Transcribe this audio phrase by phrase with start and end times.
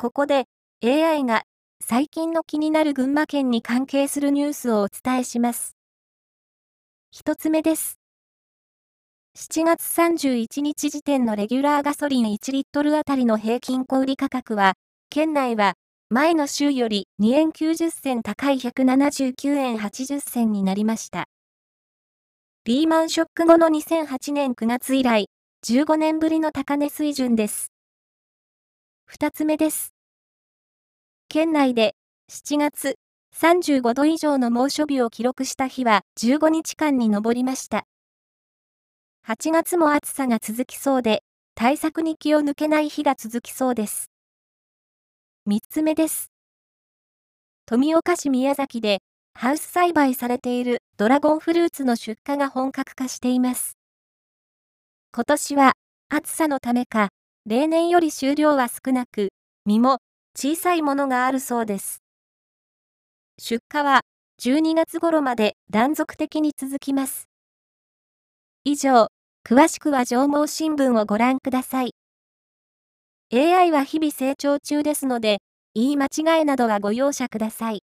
[0.00, 0.46] ここで
[0.82, 1.42] AI が
[1.78, 5.76] 最近の気になる群馬県に関係するニュースをお伝えします。
[7.10, 8.00] 一つ目です。
[9.36, 14.72] 7月31日時点のレギュラーガソリン1リットルあたりの平均小売価格は、
[15.10, 15.74] 県内は
[16.08, 21.26] 前の週より2円90銭高い179円80銭になりました。
[22.64, 25.26] リーマンショック後の2008年9月以来、
[25.66, 27.69] 15年ぶりの高値水準です。
[29.12, 29.92] 二つ目です。
[31.28, 31.96] 県内で
[32.30, 32.94] 7月
[33.36, 37.86] 35度以上の猛暑日を記録した日は15日間に上りました。
[39.26, 41.24] 8月も暑さが続きそうで、
[41.56, 44.12] 対策に気を抜けない日が続きそうです。
[45.48, 46.30] 3つ目です。
[47.66, 49.00] 富岡市宮崎で
[49.34, 53.76] ハウス栽培されているドラゴンフルーツの出荷が本格化しています。
[55.12, 55.72] 今年は
[56.10, 57.08] 暑さのためか、
[57.46, 59.30] 例年より収量は少なく、
[59.64, 59.98] 実も
[60.36, 62.02] 小さいものがあるそうです。
[63.38, 64.02] 出荷は
[64.42, 67.28] 12月頃まで断続的に続きます。
[68.64, 69.08] 以上、
[69.48, 71.94] 詳しくは上毛新聞をご覧ください。
[73.32, 75.38] AI は日々成長中ですので、
[75.74, 77.82] 言い間違いなどはご容赦ください。